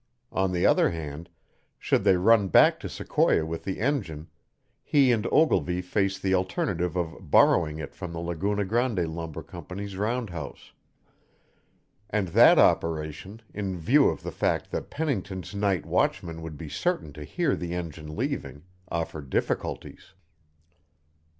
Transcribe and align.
On 0.31 0.51
the 0.51 0.65
other 0.65 0.89
hand, 0.89 1.29
should 1.77 2.03
they 2.03 2.15
run 2.17 2.47
back 2.47 2.79
to 2.79 2.89
Sequoia 2.89 3.45
with 3.45 3.63
the 3.65 3.79
engine, 3.79 4.31
he 4.81 5.11
and 5.11 5.27
Ogilvy 5.31 5.79
faced 5.83 6.23
the 6.23 6.33
alternative 6.33 6.95
of 6.97 7.29
"borrowing" 7.29 7.77
it 7.77 7.93
from 7.93 8.11
the 8.11 8.17
Laguna 8.19 8.65
Grande 8.65 9.07
Lumber 9.07 9.43
Company's 9.43 9.95
roundhouse; 9.95 10.71
and 12.09 12.29
that 12.29 12.57
operation, 12.57 13.43
in 13.53 13.77
view 13.77 14.09
of 14.09 14.23
the 14.23 14.31
fact 14.31 14.71
that 14.71 14.89
Pennington's 14.89 15.53
night 15.53 15.85
watchman 15.85 16.41
would 16.41 16.57
be 16.57 16.67
certain 16.67 17.13
to 17.13 17.23
hear 17.23 17.55
the 17.55 17.75
engine 17.75 18.15
leaving, 18.15 18.63
offered 18.89 19.29
difficulties. 19.29 20.13